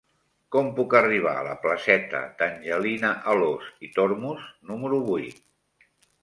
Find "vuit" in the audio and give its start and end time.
5.13-5.47